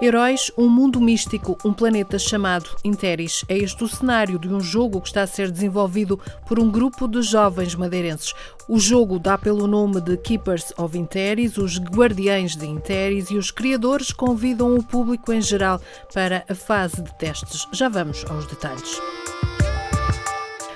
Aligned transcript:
Heróis, 0.00 0.50
um 0.58 0.68
mundo 0.68 1.00
místico, 1.00 1.56
um 1.64 1.72
planeta 1.72 2.18
chamado 2.18 2.68
Interis. 2.84 3.44
É 3.48 3.56
este 3.56 3.84
o 3.84 3.88
cenário 3.88 4.38
de 4.38 4.48
um 4.48 4.60
jogo 4.60 5.00
que 5.00 5.08
está 5.08 5.22
a 5.22 5.26
ser 5.26 5.50
desenvolvido 5.50 6.18
por 6.46 6.58
um 6.58 6.70
grupo 6.70 7.06
de 7.06 7.22
jovens 7.22 7.74
madeirenses. 7.74 8.34
O 8.68 8.78
jogo 8.78 9.18
dá 9.18 9.38
pelo 9.38 9.66
nome 9.66 10.00
de 10.00 10.16
Keepers 10.16 10.72
of 10.76 10.98
Interis, 10.98 11.56
os 11.56 11.78
Guardiães 11.78 12.56
de 12.56 12.66
Interis, 12.66 13.30
e 13.30 13.36
os 13.36 13.50
criadores 13.50 14.12
convidam 14.12 14.76
o 14.76 14.82
público 14.82 15.32
em 15.32 15.40
geral 15.40 15.80
para 16.12 16.44
a 16.48 16.54
fase 16.54 17.02
de 17.02 17.16
testes. 17.16 17.66
Já 17.72 17.88
vamos 17.88 18.24
aos 18.28 18.46
detalhes. 18.46 19.00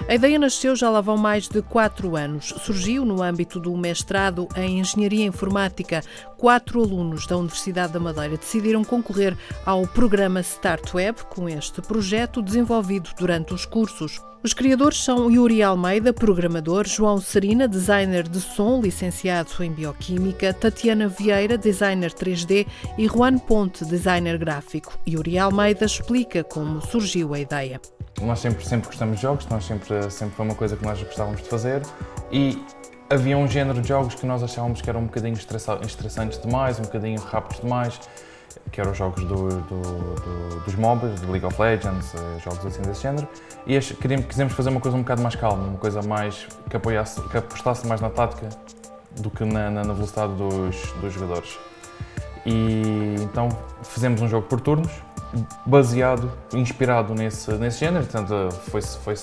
A 0.08 0.14
ideia 0.14 0.38
nasceu 0.38 0.74
já 0.74 0.88
lá 0.88 1.02
vão 1.02 1.18
mais 1.18 1.48
de 1.48 1.60
quatro 1.60 2.16
anos. 2.16 2.46
Surgiu 2.64 3.04
no 3.04 3.22
âmbito 3.22 3.60
do 3.60 3.76
mestrado 3.76 4.48
em 4.56 4.80
Engenharia 4.80 5.26
Informática. 5.26 6.02
Quatro 6.38 6.82
alunos 6.82 7.26
da 7.26 7.36
Universidade 7.36 7.92
da 7.92 8.00
Madeira 8.00 8.38
decidiram 8.38 8.82
concorrer 8.82 9.36
ao 9.66 9.86
programa 9.86 10.40
Start 10.40 10.94
Web 10.94 11.24
com 11.24 11.46
este 11.46 11.82
projeto 11.82 12.40
desenvolvido 12.40 13.10
durante 13.18 13.52
os 13.52 13.66
cursos. 13.66 14.18
Os 14.41 14.52
criadores 14.52 15.03
são 15.03 15.28
Yuri 15.28 15.64
Almeida, 15.64 16.12
programador, 16.12 16.86
João 16.86 17.20
Serina, 17.20 17.67
designer 17.67 18.22
de 18.22 18.41
som, 18.41 18.80
licenciado 18.80 19.50
em 19.61 19.72
Bioquímica, 19.72 20.55
Tatiana 20.55 21.08
Vieira, 21.08 21.58
designer 21.58 22.12
3D 22.12 22.64
e 22.97 23.08
Juan 23.08 23.39
Ponte, 23.39 23.84
designer 23.84 24.39
gráfico. 24.39 24.97
Yuri 25.08 25.41
Almeida 25.41 25.84
explica 25.84 26.45
como 26.45 26.80
surgiu 26.80 27.34
a 27.34 27.41
ideia. 27.41 27.80
Nós 28.22 28.39
sempre, 28.39 28.64
sempre 28.64 28.86
gostamos 28.86 29.17
de 29.17 29.22
jogos, 29.22 29.45
nós 29.48 29.64
sempre, 29.64 30.08
sempre 30.08 30.36
foi 30.36 30.45
uma 30.45 30.55
coisa 30.55 30.77
que 30.77 30.84
nós 30.84 31.02
gostávamos 31.02 31.42
de 31.42 31.48
fazer 31.48 31.83
e 32.30 32.62
havia 33.11 33.36
um 33.36 33.48
género 33.48 33.80
de 33.80 33.89
jogos 33.89 34.14
que 34.14 34.25
nós 34.25 34.41
achávamos 34.41 34.80
que 34.80 34.89
eram 34.89 35.00
um 35.00 35.06
bocadinho 35.06 35.34
estressantes 35.34 36.41
demais, 36.41 36.78
um 36.78 36.83
bocadinho 36.83 37.20
rápidos 37.20 37.61
demais 37.61 37.98
que 38.70 38.80
eram 38.80 38.92
os 38.92 38.98
jogos 38.98 39.24
do, 39.24 39.48
do, 39.48 39.80
do, 39.80 40.60
dos 40.64 40.74
MOBAs, 40.74 41.20
de 41.20 41.27
League 41.27 41.44
of 41.44 41.60
Legends, 41.60 42.14
eh, 42.14 42.38
jogos 42.44 42.64
assim 42.64 42.82
desse 42.82 43.02
género, 43.02 43.27
e 43.66 43.78
queríamos, 43.78 44.27
quisemos 44.27 44.52
fazer 44.52 44.70
uma 44.70 44.80
coisa 44.80 44.96
um 44.96 45.00
bocado 45.00 45.22
mais 45.22 45.34
calma, 45.34 45.64
uma 45.64 45.78
coisa 45.78 46.02
mais 46.02 46.46
que, 46.68 46.77
apoiasse, 46.77 47.20
que 47.28 47.36
apostasse 47.36 47.86
mais 47.86 48.00
na 48.00 48.10
tática 48.10 48.48
do 49.20 49.30
que 49.30 49.44
na, 49.44 49.70
na, 49.70 49.84
na 49.84 49.92
velocidade 49.92 50.34
dos, 50.34 50.92
dos 51.00 51.12
jogadores. 51.12 51.58
E 52.46 53.16
então 53.20 53.48
fizemos 53.82 54.22
um 54.22 54.28
jogo 54.28 54.46
por 54.46 54.60
turnos, 54.60 54.92
baseado, 55.66 56.30
inspirado 56.52 57.14
nesse, 57.14 57.52
nesse 57.52 57.80
género, 57.80 58.04
portanto 58.04 58.54
foi-se 58.70 58.98
foi 58.98 59.14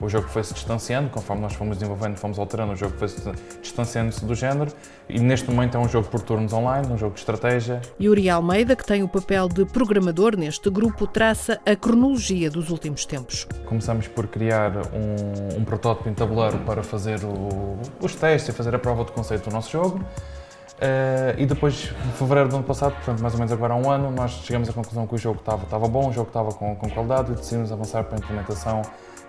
o 0.00 0.08
jogo 0.08 0.28
foi-se 0.28 0.54
distanciando, 0.54 1.10
conforme 1.10 1.42
nós 1.42 1.54
fomos 1.54 1.76
desenvolvendo, 1.76 2.16
fomos 2.16 2.38
alterando, 2.38 2.72
o 2.72 2.76
jogo 2.76 2.96
foi-se 2.96 3.20
distanciando-se 3.60 4.24
do 4.24 4.34
género 4.34 4.72
e 5.08 5.18
neste 5.18 5.50
momento 5.50 5.76
é 5.76 5.80
um 5.80 5.88
jogo 5.88 6.08
por 6.08 6.20
turnos 6.20 6.52
online, 6.52 6.86
um 6.92 6.98
jogo 6.98 7.14
de 7.14 7.20
estratégia. 7.20 7.80
Yuri 8.00 8.30
Almeida, 8.30 8.76
que 8.76 8.84
tem 8.84 9.02
o 9.02 9.08
papel 9.08 9.48
de 9.48 9.64
programador 9.64 10.36
neste 10.36 10.70
grupo, 10.70 11.06
traça 11.06 11.60
a 11.66 11.74
cronologia 11.74 12.50
dos 12.50 12.70
últimos 12.70 13.04
tempos. 13.04 13.46
Começamos 13.66 14.06
por 14.06 14.28
criar 14.28 14.72
um, 14.76 15.60
um 15.60 15.64
protótipo 15.64 16.08
em 16.08 16.14
tabuleiro 16.14 16.58
para 16.58 16.82
fazer 16.82 17.24
o, 17.24 17.78
os 18.00 18.14
testes 18.14 18.54
e 18.54 18.56
fazer 18.56 18.74
a 18.74 18.78
prova 18.78 19.04
de 19.04 19.12
conceito 19.12 19.48
do 19.48 19.52
nosso 19.52 19.70
jogo. 19.70 20.00
Uh, 20.78 21.34
e 21.36 21.44
depois, 21.44 21.92
em 22.06 22.12
fevereiro 22.12 22.48
do 22.48 22.54
ano 22.54 22.64
passado, 22.64 22.94
portanto, 22.94 23.20
mais 23.20 23.34
ou 23.34 23.38
menos 23.38 23.52
agora 23.52 23.74
há 23.74 23.76
um 23.76 23.90
ano, 23.90 24.12
nós 24.12 24.30
chegamos 24.44 24.68
à 24.68 24.72
conclusão 24.72 25.08
que 25.08 25.14
o 25.16 25.18
jogo 25.18 25.40
estava, 25.40 25.88
bom, 25.88 26.08
o 26.08 26.12
jogo 26.12 26.28
estava 26.28 26.52
com, 26.52 26.76
com 26.76 26.88
qualidade 26.88 27.32
e 27.32 27.34
decidimos 27.34 27.72
avançar 27.72 28.04
para 28.04 28.16
a 28.16 28.18
implementação 28.20 28.82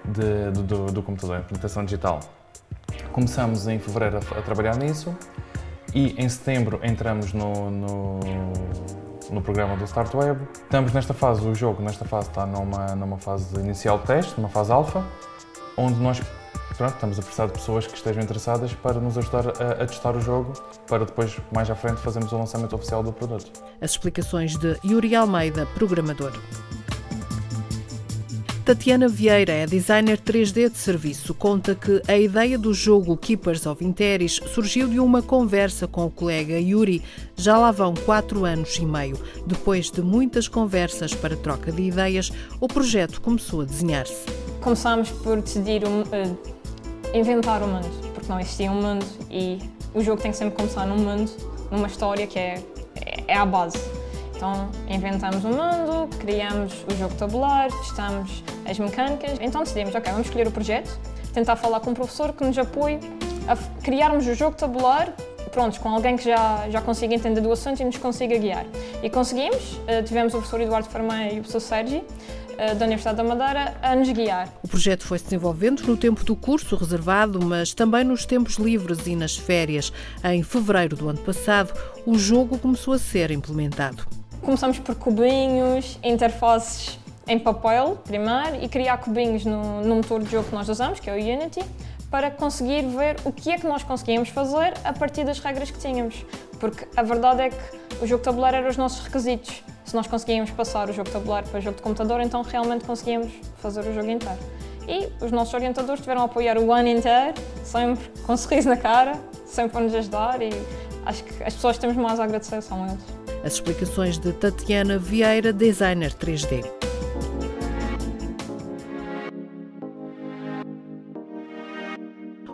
de, 0.06 0.52
de, 0.52 0.62
do, 0.62 0.86
do, 0.92 1.02
computador, 1.02 1.38
a 1.38 1.40
implementação 1.40 1.84
digital. 1.84 2.20
Começamos 3.12 3.68
em 3.68 3.80
fevereiro 3.80 4.18
a, 4.18 4.40
a, 4.40 4.42
trabalhar 4.44 4.76
nisso 4.76 5.16
e 5.96 6.14
em 6.24 6.30
setembro 6.30 6.80
entramos 6.84 7.34
no, 7.34 7.72
no, 7.72 8.20
no 9.32 9.42
programa 9.42 9.76
do 9.76 9.86
Start 9.86 10.14
Web. 10.14 10.48
Estamos 10.54 10.94
nesta 10.94 11.16
fase, 11.16 11.42
o 11.48 11.56
jogo 11.56 11.82
nesta 11.82 12.06
fase 12.06 12.30
está 12.30 12.46
numa, 12.46 12.96
numa 12.96 13.18
fase 13.18 13.60
inicial 13.60 13.98
de 13.98 14.06
teste, 14.06 14.34
numa 14.38 14.50
fase 14.50 14.72
alfa, 14.72 15.04
onde 15.76 16.00
nós 16.00 16.22
pronto, 16.80 16.94
estamos 16.94 17.20
a 17.20 17.22
precisar 17.22 17.46
de 17.48 17.52
pessoas 17.52 17.86
que 17.86 17.98
estejam 17.98 18.24
interessadas 18.24 18.74
para 18.74 19.02
nos 19.02 19.18
ajudar 19.18 19.48
a, 19.50 19.84
a, 19.84 19.86
testar 19.86 20.16
o 20.16 20.22
jogo, 20.22 20.54
para 20.88 21.04
depois, 21.04 21.36
mais 21.54 21.70
à 21.70 21.76
frente, 21.76 22.00
fazermos 22.00 22.32
o 22.32 22.38
lançamento 22.38 22.74
oficial 22.74 23.04
do 23.04 23.12
produto. 23.12 23.52
As 23.82 23.92
explicações 23.92 24.56
de 24.56 24.80
Yuri 24.86 25.14
Almeida, 25.14 25.66
programador. 25.76 26.32
Tatiana 28.64 29.10
Vieira 29.10 29.52
é 29.52 29.66
designer 29.66 30.18
3D 30.20 30.70
de 30.70 30.78
serviço. 30.78 31.34
Conta 31.34 31.76
que 31.76 32.02
a 32.08 32.18
ideia 32.18 32.58
do 32.58 32.74
jogo 32.74 33.18
Keepers 33.18 33.66
of 33.66 33.84
Interis 33.84 34.40
surgiu 34.54 34.88
de 34.88 35.02
uma 35.02 35.22
conversa 35.22 35.86
com 35.86 36.06
o 36.06 36.10
colega 36.10 36.58
Yuri. 36.58 37.04
Já 37.36 37.58
lá 37.58 37.72
vão 37.72 37.94
quatro 37.94 38.46
anos 38.46 38.78
e 38.78 38.86
meio. 38.86 39.20
Depois 39.46 39.92
de 39.92 40.02
muitas 40.02 40.48
conversas 40.48 41.14
para 41.14 41.36
troca 41.36 41.74
de 41.74 41.82
ideias, 41.82 42.32
o 42.62 42.70
projeto 42.70 43.20
começou 43.20 43.62
a 43.62 43.66
desenhar-se. 43.66 44.24
Começámos 44.62 45.10
por 45.10 45.42
decidir 45.42 45.84
um, 45.86 46.02
uh, 46.02 46.59
inventar 47.14 47.62
o 47.64 47.68
mundo, 47.68 47.90
porque 48.14 48.32
não 48.32 48.40
existia 48.40 48.72
um 48.72 48.82
mundo 48.82 49.06
e 49.30 49.60
o 49.94 50.02
jogo 50.02 50.22
tem 50.22 50.32
que 50.32 50.38
sempre 50.38 50.56
começar 50.56 50.86
num 50.86 50.98
mundo, 50.98 51.32
numa 51.72 51.88
história 51.88 52.28
que 52.28 52.38
é, 52.38 52.64
é, 53.06 53.24
é 53.28 53.38
a 53.38 53.46
base. 53.46 53.80
Então 54.36 54.70
inventamos 54.88 55.44
um 55.44 55.50
mundo, 55.50 56.16
criamos 56.18 56.86
o 56.90 56.96
jogo 56.96 57.14
tabular, 57.16 57.70
testamos 57.70 58.44
as 58.70 58.80
mecânicas, 58.80 59.38
então 59.42 59.64
decidimos, 59.64 59.94
ok, 59.94 60.12
vamos 60.12 60.28
escolher 60.28 60.48
o 60.48 60.52
projeto, 60.52 60.98
tentar 61.34 61.56
falar 61.56 61.80
com 61.82 61.92
um 61.92 61.94
professor 61.94 62.32
que 62.34 62.44
nos 62.44 62.58
apoie 62.58 63.00
a 63.48 63.56
criarmos 63.82 64.26
o 64.28 64.34
jogo 64.34 64.56
tabular 64.56 65.14
prontos, 65.50 65.78
com 65.78 65.90
alguém 65.90 66.16
que 66.16 66.24
já, 66.24 66.70
já 66.70 66.82
consiga 66.82 67.14
entender 67.14 67.42
do 67.42 67.52
assunto 67.52 67.82
e 67.82 67.86
nos 67.86 67.98
consiga 67.98 68.38
guiar. 68.38 68.66
E 69.04 69.10
conseguimos, 69.10 69.74
uh, 69.74 70.04
tivemos 70.06 70.34
o 70.34 70.38
professor 70.38 70.62
Eduardo 70.62 70.88
Farmeia 70.90 71.34
e 71.34 71.40
o 71.40 71.42
professor 71.42 71.60
Sérgio, 71.60 72.04
da 72.78 72.86
Universidade 72.86 73.18
da 73.18 73.24
Madeira, 73.24 73.78
a 73.82 73.96
nos 73.96 74.10
guiar. 74.10 74.50
O 74.62 74.68
projeto 74.68 75.04
foi 75.06 75.18
se 75.18 75.26
desenvolvendo 75.26 75.82
no 75.84 75.96
tempo 75.96 76.24
do 76.24 76.36
curso 76.36 76.76
reservado, 76.76 77.44
mas 77.44 77.74
também 77.74 78.04
nos 78.04 78.26
tempos 78.26 78.56
livres 78.56 79.08
e 79.08 79.16
nas 79.16 79.38
férias. 79.38 79.94
Em 80.24 80.44
fevereiro 80.44 80.96
do 80.96 81.10
ano 81.10 81.20
passado, 81.20 81.74
o 82.06 82.18
jogo 82.18 82.58
começou 82.58 82.94
a 82.94 83.00
ser 83.00 83.32
implementado. 83.32 84.06
Começamos 84.42 84.80
por 84.80 84.96
cubinhos, 84.96 85.98
interfaces 86.04 87.00
em 87.28 87.38
papel, 87.38 88.02
primeiro, 88.04 88.62
e 88.62 88.68
criar 88.68 88.98
cubinhos 88.98 89.46
no, 89.46 89.82
no 89.82 89.96
motor 89.98 90.22
de 90.22 90.32
jogo 90.32 90.50
que 90.50 90.56
nós 90.56 90.68
usamos, 90.68 91.00
que 91.00 91.10
é 91.10 91.14
o 91.14 91.18
Unity, 91.18 91.62
para 92.10 92.32
conseguir 92.32 92.82
ver 92.88 93.18
o 93.24 93.32
que 93.32 93.52
é 93.52 93.58
que 93.58 93.68
nós 93.68 93.84
conseguíamos 93.84 94.30
fazer 94.30 94.74
a 94.84 94.92
partir 94.92 95.24
das 95.24 95.40
regras 95.40 95.70
que 95.70 95.78
tínhamos. 95.78 96.26
Porque 96.60 96.88
a 96.96 97.04
verdade 97.04 97.42
é 97.44 97.50
que 97.50 98.04
o 98.04 98.08
jogo 98.08 98.24
tabuleiro 98.24 98.58
era 98.58 98.70
os 98.70 98.78
nossos 98.78 99.06
requisitos. 99.06 99.64
Se 99.90 99.96
nós 99.96 100.06
conseguíamos 100.06 100.52
passar 100.52 100.88
o 100.88 100.94
jogo 100.94 101.10
tabuleiro 101.10 101.48
para 101.48 101.58
o 101.58 101.62
jogo 101.64 101.78
de 101.78 101.82
computador, 101.82 102.22
então 102.22 102.44
realmente 102.44 102.86
conseguíamos 102.86 103.34
fazer 103.58 103.80
o 103.80 103.92
jogo 103.92 104.08
inteiro. 104.08 104.38
E 104.88 105.10
os 105.20 105.32
nossos 105.32 105.52
orientadores 105.52 106.00
tiveram 106.00 106.22
a 106.22 106.26
apoiar 106.26 106.60
o 106.60 106.72
ano 106.72 106.90
inteiro, 106.90 107.34
sempre 107.64 108.08
com 108.22 108.34
um 108.34 108.38
sorriso 108.38 108.70
na 108.70 108.78
cara, 108.78 109.20
sempre 109.48 109.80
a 109.80 109.82
nos 109.82 109.96
ajudar 109.96 110.44
e 110.44 110.52
acho 111.08 111.24
que 111.24 111.44
as 111.44 111.56
pessoas 111.56 111.78
que 111.78 111.82
temos 111.82 111.98
mais 111.98 112.20
a 112.20 112.26
agradecer 112.26 112.62
são 112.62 112.86
eles. 112.86 113.04
As 113.44 113.54
explicações 113.54 114.20
de 114.20 114.32
Tatiana 114.32 115.00
Vieira, 115.00 115.52
designer 115.52 116.14
3D. 116.14 116.79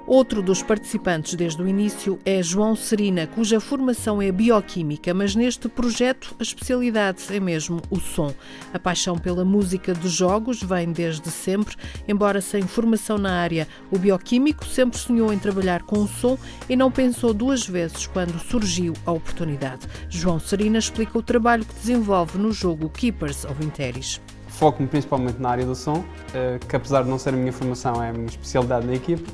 Outro 0.07 0.43
dos 0.43 0.61
participantes 0.61 1.33
desde 1.33 1.59
o 1.63 1.67
início 1.67 2.19
é 2.23 2.41
João 2.43 2.75
Serina, 2.75 3.25
cuja 3.25 3.59
formação 3.59 4.21
é 4.21 4.31
bioquímica, 4.31 5.15
mas 5.15 5.33
neste 5.33 5.67
projeto 5.67 6.35
a 6.39 6.43
especialidade 6.43 7.23
é 7.31 7.39
mesmo 7.39 7.81
o 7.89 7.99
som. 7.99 8.31
A 8.71 8.77
paixão 8.77 9.17
pela 9.17 9.43
música 9.43 9.95
dos 9.95 10.11
jogos 10.11 10.61
vem 10.61 10.91
desde 10.91 11.31
sempre, 11.31 11.75
embora 12.07 12.39
sem 12.39 12.61
formação 12.61 13.17
na 13.17 13.33
área. 13.33 13.67
O 13.91 13.97
bioquímico 13.97 14.63
sempre 14.63 14.99
sonhou 14.99 15.33
em 15.33 15.39
trabalhar 15.39 15.81
com 15.81 15.97
o 16.03 16.07
som 16.07 16.37
e 16.69 16.75
não 16.75 16.91
pensou 16.91 17.33
duas 17.33 17.67
vezes 17.67 18.05
quando 18.05 18.37
surgiu 18.37 18.93
a 19.07 19.11
oportunidade. 19.11 19.87
João 20.07 20.39
Serina 20.39 20.77
explica 20.77 21.17
o 21.17 21.23
trabalho 21.23 21.65
que 21.65 21.73
desenvolve 21.73 22.37
no 22.37 22.51
jogo 22.51 22.89
Keepers 22.89 23.43
of 23.45 23.63
Interis 23.63 24.21
foco-me 24.47 24.87
principalmente 24.87 25.37
na 25.37 25.49
área 25.49 25.65
do 25.65 25.75
som, 25.75 26.05
eh, 26.33 26.57
que 26.69 26.77
apesar 26.77 27.03
de 27.03 27.09
não 27.09 27.19
ser 27.19 27.33
a 27.33 27.37
minha 27.37 27.51
formação, 27.51 28.01
é 28.01 28.11
a 28.11 28.13
minha 28.13 28.27
especialidade 28.27 28.87
na 28.87 28.93
equipe 28.93 29.29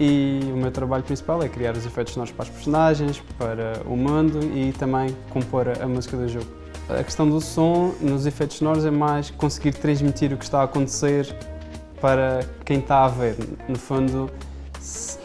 e 0.00 0.40
o 0.52 0.56
meu 0.56 0.70
trabalho 0.70 1.02
principal 1.02 1.42
é 1.42 1.48
criar 1.48 1.76
os 1.76 1.84
efeitos 1.84 2.14
sonoros 2.14 2.32
para 2.32 2.44
as 2.44 2.48
personagens, 2.50 3.22
para 3.36 3.82
o 3.86 3.96
mundo 3.96 4.40
e 4.54 4.72
também 4.72 5.16
compor 5.30 5.66
a 5.80 5.86
música 5.88 6.16
do 6.16 6.28
jogo. 6.28 6.46
A 6.88 7.02
questão 7.04 7.28
do 7.28 7.40
som 7.40 7.92
nos 8.00 8.24
efeitos 8.24 8.56
sonoros 8.58 8.84
é 8.84 8.90
mais 8.90 9.30
conseguir 9.30 9.72
transmitir 9.74 10.32
o 10.32 10.36
que 10.36 10.44
está 10.44 10.60
a 10.60 10.64
acontecer 10.64 11.34
para 12.00 12.40
quem 12.64 12.78
está 12.78 13.04
a 13.04 13.08
ver. 13.08 13.36
No 13.68 13.76
fundo, 13.76 14.30
se- 14.80 15.18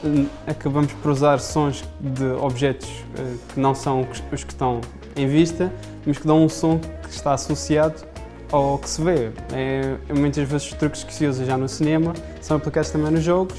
acabamos 0.48 0.92
por 0.94 1.12
usar 1.12 1.40
sons 1.40 1.84
de 2.02 2.26
objetos 2.42 2.90
eh, 3.18 3.36
que 3.54 3.60
não 3.60 3.74
são 3.76 4.06
os 4.32 4.44
que 4.44 4.52
estão 4.52 4.82
em 5.16 5.28
vista, 5.28 5.72
mas 6.06 6.18
que 6.18 6.26
dão 6.28 6.44
um 6.44 6.50
som 6.50 6.80
que 6.80 7.10
está 7.12 7.34
associado 7.34 8.04
ao 8.52 8.78
que 8.80 8.90
se 8.90 9.02
vê. 9.02 9.32
É, 9.54 9.96
muitas 10.14 10.48
vezes 10.50 10.68
os 10.72 10.74
truques 10.74 11.04
que 11.04 11.14
se 11.14 11.26
usa 11.26 11.46
já 11.46 11.58
no 11.58 11.70
cinema 11.70 12.14
são 12.42 12.58
aplicados 12.58 12.90
também 12.90 13.12
nos 13.12 13.24
jogos. 13.24 13.58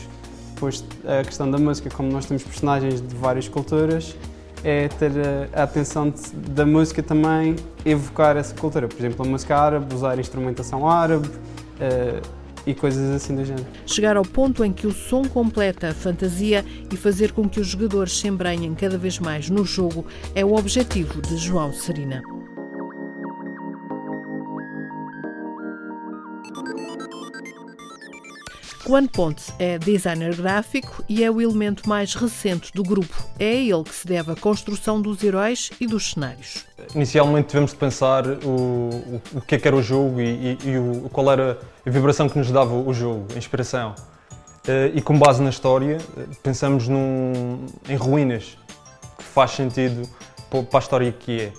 Depois 0.54 0.84
a 1.04 1.24
questão 1.24 1.50
da 1.50 1.58
música, 1.58 1.90
como 1.90 2.10
nós 2.10 2.26
temos 2.26 2.42
personagens 2.44 3.00
de 3.00 3.14
várias 3.16 3.48
culturas, 3.48 4.16
é 4.62 4.88
ter 4.88 5.10
a, 5.52 5.64
atenção 5.64 6.08
de- 6.10 6.30
da 6.50 6.64
música 6.64 7.02
também 7.02 7.56
evocar 7.84 8.36
essa 8.36 8.54
cultura. 8.54 8.88
Por 8.88 8.98
exemplo, 8.98 9.26
a 9.26 9.28
música 9.28 9.56
árabe, 9.58 9.94
usar 9.94 10.18
instrumentação 10.18 10.88
árabe 10.88 11.28
eh, 11.80 12.20
e 12.66 12.72
coisas 12.72 13.10
assim 13.14 13.34
do 13.34 13.44
género. 13.44 13.66
Chegar 13.84 14.16
ao 14.16 14.22
ponto 14.24 14.64
em 14.64 14.72
que 14.72 14.86
o 14.86 14.92
som 14.92 15.22
completa 15.24 15.90
a 15.90 15.92
fantasia 15.94 16.64
e 16.90 16.96
fazer 16.96 17.32
com 17.32 17.46
que 17.46 17.60
os 17.60 17.66
jogadores 17.66 18.16
se 18.18 18.26
embrenhem 18.28 18.74
cada 18.74 18.96
vez 18.96 19.18
mais 19.18 19.50
no 19.50 19.64
jogo 19.66 20.06
é 20.34 20.42
o 20.44 20.54
objetivo 20.54 21.20
de 21.20 21.36
João 21.36 21.72
Serina. 21.72 22.22
Juan 28.86 29.06
Ponte 29.06 29.44
é 29.58 29.78
designer 29.78 30.36
gráfico 30.36 31.02
e 31.08 31.25
é 31.25 31.31
o 31.31 31.40
elemento 31.40 31.88
mais 31.88 32.14
recente 32.14 32.70
do 32.75 32.82
grupo. 32.82 33.14
É 33.38 33.44
a 33.50 33.54
ele 33.54 33.82
que 33.82 33.94
se 33.94 34.06
deve 34.06 34.32
a 34.32 34.36
construção 34.36 35.00
dos 35.00 35.22
heróis 35.25 35.70
e 35.81 35.86
dos 35.86 36.10
cenários. 36.10 36.66
Inicialmente 36.94 37.48
tivemos 37.48 37.70
de 37.70 37.76
pensar 37.78 38.26
o, 38.26 38.48
o, 38.48 39.22
o 39.36 39.40
que 39.40 39.54
é 39.54 39.58
que 39.58 39.66
era 39.66 39.76
o 39.76 39.82
jogo 39.82 40.20
e, 40.20 40.25
e- 40.25 40.58
e 40.66 40.78
o, 40.78 41.08
qual 41.10 41.31
era 41.32 41.58
a 41.86 41.90
vibração 41.90 42.28
que 42.28 42.36
nos 42.38 42.50
dava 42.50 42.75
o 42.75 42.92
jogo, 42.92 43.26
a 43.34 43.38
inspiração. 43.38 43.94
Eh, 44.69 44.92
E 44.94 45.00
com 45.00 45.19
base 45.19 45.42
na 45.42 45.48
história, 45.50 45.96
eh, 46.19 46.26
pensamos 46.42 46.87
num, 46.87 47.64
em 47.88 47.96
ruínas, 47.96 48.58
que 49.16 49.25
faz 49.25 49.52
sentido 49.52 50.06
pa- 50.50 50.62
para 50.62 50.78
a 50.78 50.82
história 50.82 51.12
que 51.12 51.40
é. 51.40 51.52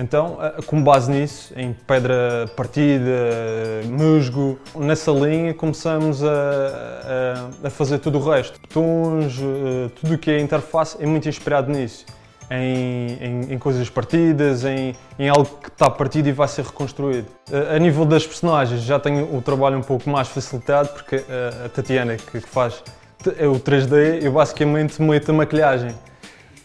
Então, 0.00 0.38
eh, 0.40 0.62
com 0.66 0.82
base 0.82 1.10
nisso, 1.10 1.52
em 1.54 1.72
pedra 1.86 2.50
partida, 2.56 3.04
eh, 3.10 3.82
musgo, 3.86 4.58
nessa 4.74 5.10
linha 5.12 5.52
começamos 5.52 6.24
a, 6.24 6.28
a- 6.30 7.66
a 7.66 7.70
fazer 7.70 7.98
tudo 7.98 8.18
o 8.18 8.30
resto. 8.30 8.58
Tons, 8.70 9.38
eh, 9.38 9.90
tudo 10.00 10.14
o 10.14 10.18
que 10.18 10.30
é 10.30 10.40
interface 10.40 10.96
é 11.00 11.06
muito 11.06 11.28
inspirado 11.28 11.70
nisso. 11.70 12.06
Em, 12.50 13.18
em- 13.20 13.52
em 13.54 13.58
coisas 13.58 13.88
partidas, 13.88 14.64
em, 14.64 14.94
em 15.18 15.28
algo 15.28 15.44
que 15.62 15.68
está 15.68 15.88
partido 15.90 16.28
e 16.28 16.32
vai 16.32 16.48
ser 16.48 16.64
reconstruído. 16.64 17.26
A, 17.52 17.76
a 17.76 17.78
nível 17.78 18.04
das 18.06 18.26
personagens, 18.26 18.82
já 18.82 18.98
tenho 18.98 19.34
o 19.36 19.42
trabalho 19.42 19.76
um 19.78 19.82
pouco 19.82 20.08
mais 20.08 20.28
facilitado, 20.28 20.88
porque 20.90 21.16
a, 21.16 21.66
a 21.66 21.68
Tatiana, 21.68 22.16
que, 22.16 22.40
que 22.40 22.48
faz 22.48 22.82
é 23.38 23.46
o 23.46 23.54
3D, 23.60 24.22
eu 24.22 24.32
basicamente 24.32 25.00
meto 25.02 25.30
a 25.30 25.34
maquilhagem. 25.34 25.94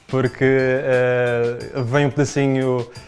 Porque 0.08 0.44
eh, 0.46 1.58
vem 1.84 2.06
um 2.06 2.10
pedacinho 2.10 2.80
eh, 2.80 3.08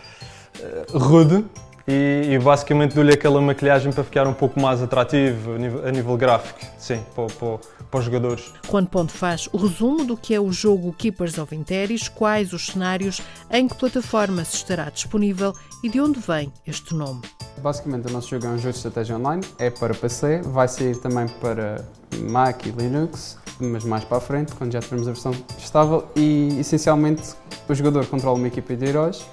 rude 0.92 1.46
e, 1.88 2.34
e 2.34 2.40
basicamente 2.40 2.94
dou-lhe 2.94 3.14
aquela 3.14 3.42
maquilhagem 3.42 3.92
para 3.92 4.04
ficar 4.04 4.28
um 4.28 4.34
pouco 4.34 4.60
mais 4.60 4.82
atrativo 4.82 5.54
a 5.54 5.58
nível, 5.58 5.88
a 5.88 5.92
nível 5.92 6.18
gráfico, 6.18 6.60
sim, 6.78 7.00
para, 7.16 7.26
para- 7.28 7.58
para 7.90 8.00
os 8.02 8.06
jogadores. 8.06 8.54
Juan 8.70 8.86
Ponte 8.86 9.12
faz 9.12 9.50
o 9.52 9.58
resumo 9.58 10.06
do 10.06 10.16
que 10.16 10.36
é 10.36 10.40
o 10.40 10.52
jogo 10.52 10.94
Keepers 10.94 11.40
of 11.40 11.56
Interis, 11.56 12.08
quais 12.08 12.54
os 12.54 12.68
cenários, 12.68 13.20
em 13.50 13.68
que 13.68 13.74
plataforma 13.74 14.46
se 14.46 14.58
estará 14.58 14.92
disponível 14.92 15.56
e 15.84 15.90
de 15.90 16.00
onde 16.00 16.20
vem 16.20 16.54
este 16.68 16.94
nome. 16.94 17.22
Basicamente, 17.58 18.08
o 18.08 18.12
nosso 18.12 18.30
jogo 18.30 18.46
é 18.46 18.50
um 18.50 18.58
jogo 18.60 18.70
de 18.74 18.78
estratégia 18.78 19.18
online, 19.18 19.44
é 19.58 19.72
para 19.72 19.96
PC, 19.96 20.42
vai 20.44 20.68
sair 20.68 20.98
também 20.98 21.28
para 21.42 21.84
Mac 22.30 22.64
e 22.68 22.70
Linux, 22.70 23.40
mas 23.60 23.84
mais 23.84 24.04
para 24.04 24.18
a 24.18 24.22
frente, 24.22 24.54
quando 24.54 24.72
já 24.72 24.80
tivermos 24.82 25.08
a 25.08 25.12
versão 25.12 25.32
estável. 25.58 26.08
E 26.16 26.60
essencialmente, 26.60 27.34
o 27.68 27.74
jogador 27.74 28.06
controla 28.06 28.38
uma 28.38 28.48
equipa 28.48 28.76
de 28.76 28.86
heróis, 28.86 29.26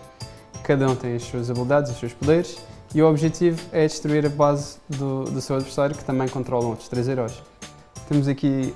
cada 0.67 0.89
um 0.91 0.97
tem 0.97 1.15
as 1.15 1.23
suas 1.23 1.49
habilidades, 1.49 1.93
os 1.93 1.99
seus 1.99 2.13
poderes, 2.13 2.59
e 2.93 3.01
o 3.01 3.09
objetivo 3.09 3.61
é 3.73 3.87
destruir 3.87 4.27
a 4.27 4.29
base 4.29 4.79
do, 4.89 5.25
do 5.25 5.41
seu 5.41 5.57
adversário, 5.57 5.97
que 5.97 6.05
também 6.05 6.29
controlam 6.29 6.71
outros 6.71 6.89
três 6.89 7.09
heróis. 7.09 7.41
Temos 8.09 8.27
aqui 8.27 8.75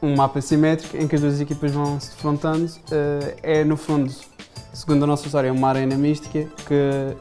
um 0.00 0.14
mapa 0.14 0.40
simétrico 0.40 0.96
em 0.96 1.08
que 1.08 1.16
as 1.16 1.20
duas 1.20 1.40
equipas 1.40 1.72
vão 1.72 1.98
se 1.98 2.10
defrontando. 2.10 2.70
Eh, 2.90 3.36
é, 3.42 3.64
no 3.64 3.76
fundo, 3.76 4.12
segundo 4.72 5.02
a 5.02 5.06
nossa 5.06 5.26
história, 5.26 5.52
uma 5.52 5.68
arena 5.68 5.96
mística 5.96 6.48
que 6.66 7.16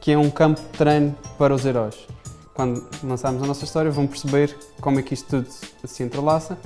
que 0.00 0.12
é 0.12 0.18
um 0.18 0.30
campo 0.30 0.60
de 0.60 0.68
treino 0.68 1.14
para 1.36 1.54
os 1.54 1.64
heróis. 1.64 2.06
Quando 2.54 2.86
lançarmos 3.02 3.42
a 3.42 3.46
nossa 3.46 3.64
história, 3.64 3.90
vão 3.90 4.06
perceber 4.06 4.56
como 4.80 4.98
é 4.98 5.02
que 5.02 5.14
isto 5.14 5.28
tudo 5.28 5.48
se 5.84 6.02
entrelaça, 6.02 6.58